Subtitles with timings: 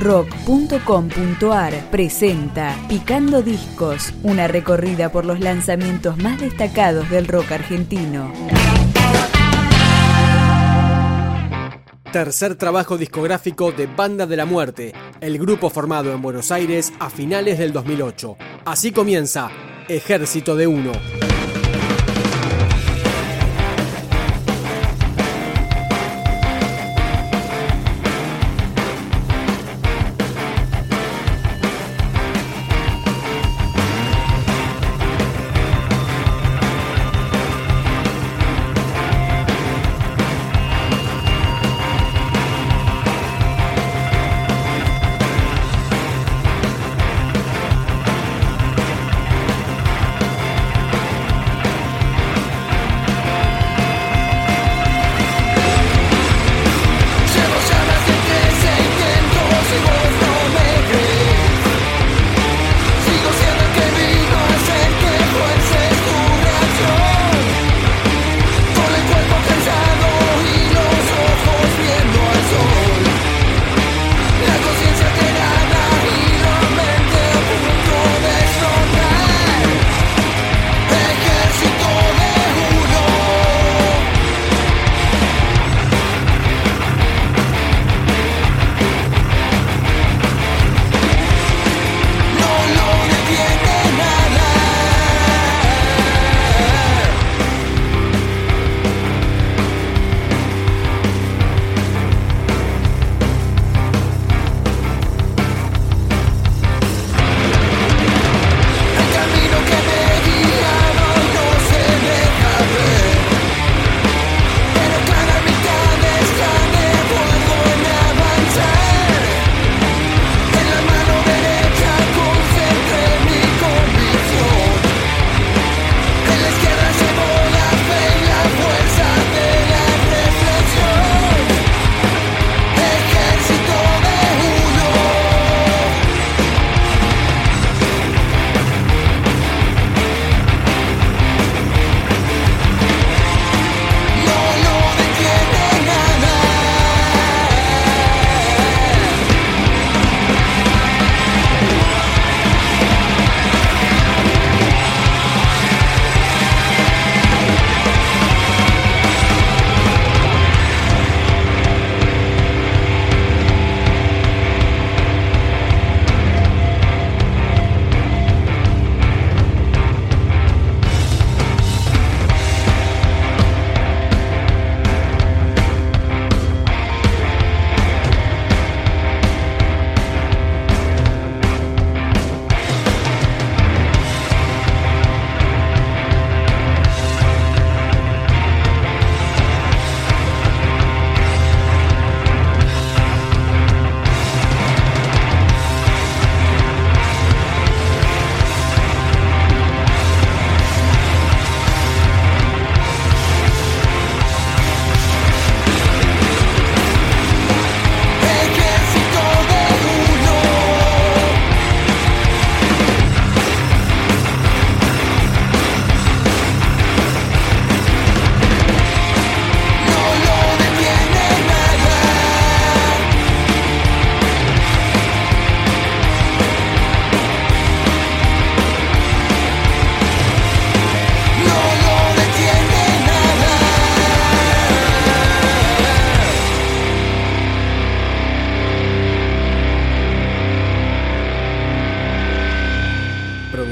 [0.00, 8.32] rock.com.ar presenta Picando Discos, una recorrida por los lanzamientos más destacados del rock argentino.
[12.12, 17.08] Tercer trabajo discográfico de Banda de la Muerte, el grupo formado en Buenos Aires a
[17.08, 18.36] finales del 2008.
[18.64, 19.50] Así comienza
[19.86, 20.92] Ejército de Uno.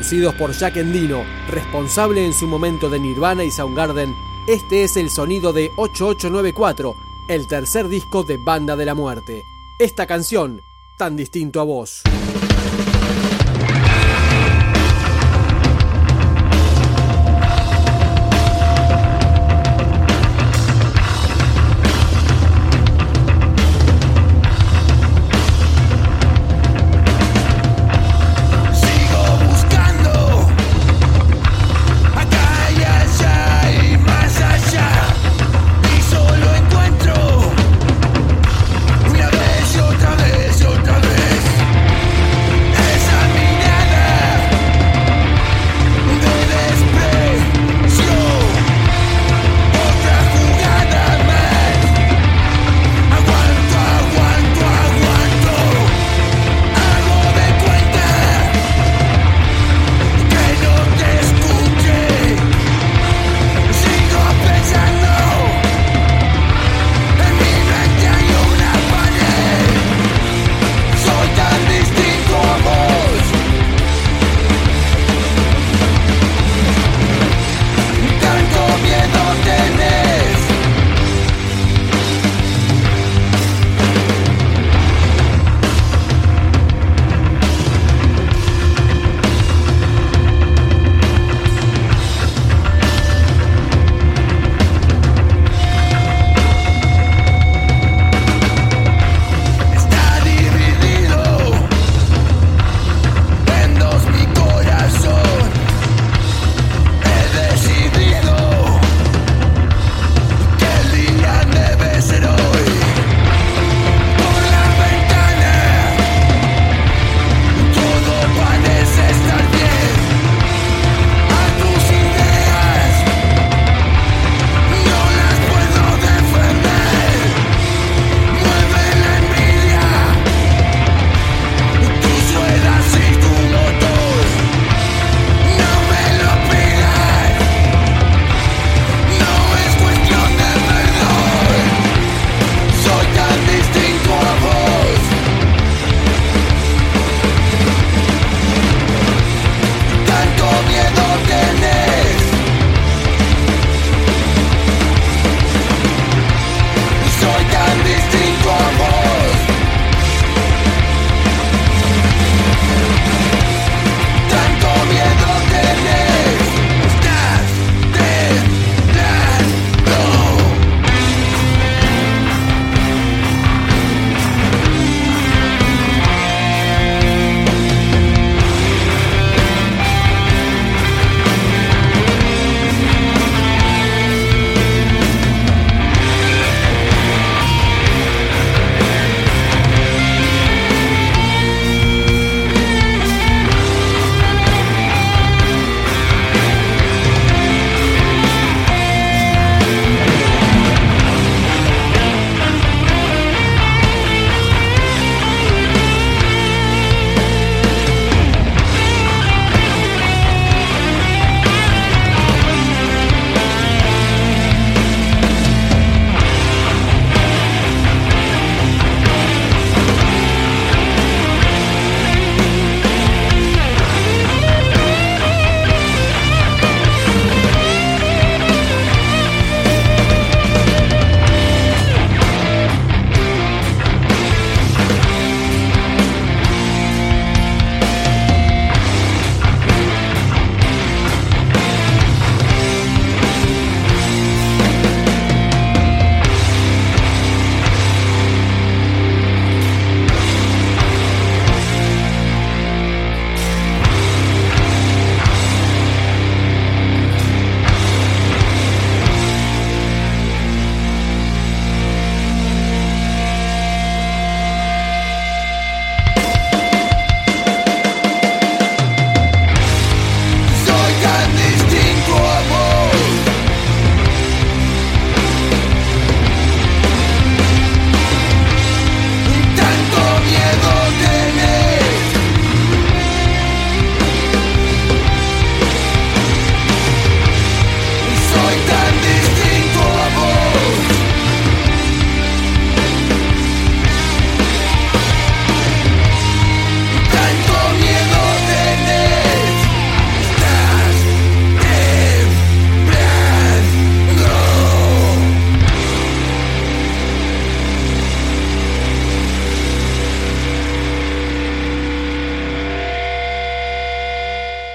[0.08, 5.10] Producidos por Jack Endino, responsable en su momento de Nirvana y Soundgarden, este es el
[5.10, 6.96] sonido de 8894,
[7.28, 9.42] el tercer disco de Banda de la Muerte.
[9.78, 10.62] Esta canción,
[10.96, 12.04] tan distinto a vos.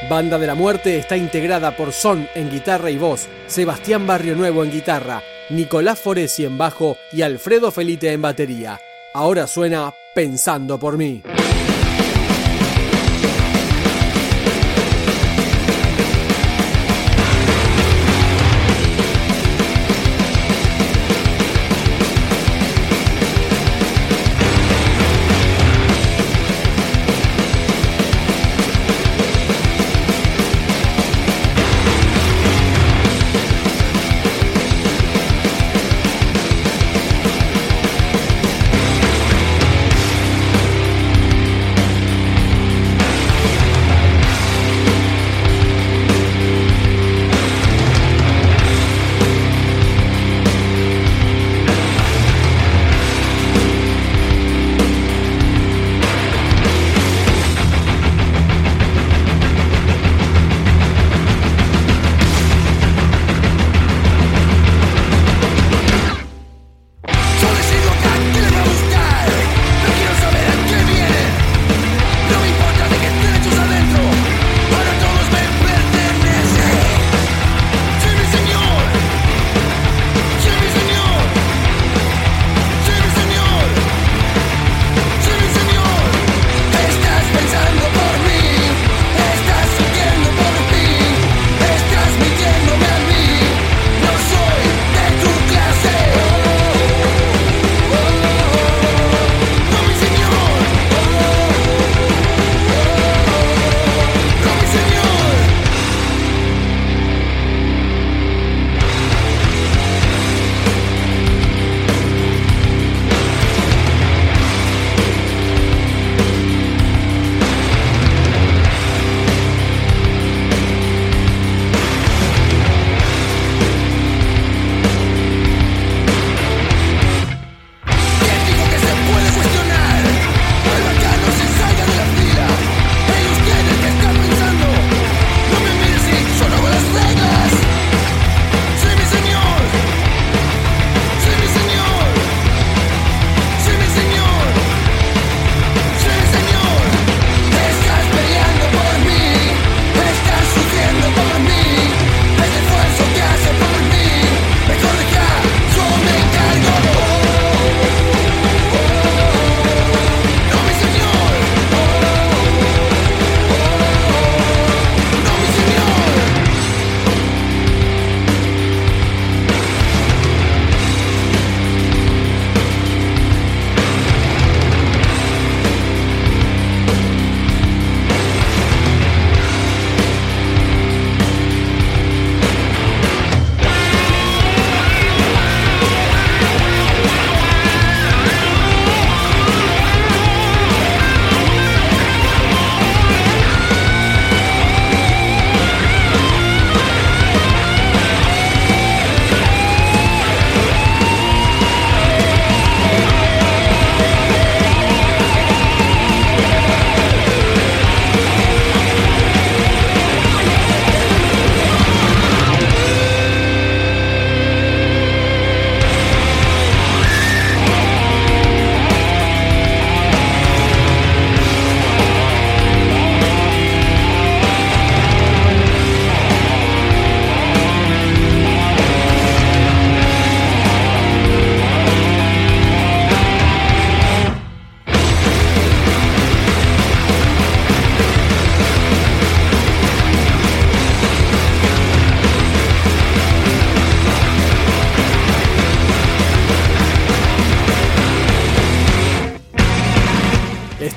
[0.10, 4.64] Banda de la Muerte está integrada por Son en guitarra y voz, Sebastián Barrio Nuevo
[4.64, 8.80] en guitarra, Nicolás Foresi en bajo y Alfredo Felite en batería.
[9.14, 11.24] Ahora suena Pensando por mí.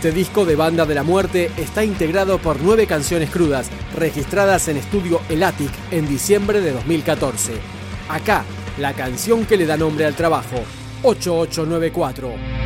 [0.06, 4.76] Este disco de Banda de la Muerte está integrado por nueve canciones crudas, registradas en
[4.76, 7.54] estudio El Attic en diciembre de 2014.
[8.08, 8.44] Acá,
[8.78, 10.62] la canción que le da nombre al trabajo,
[11.02, 12.65] 8894.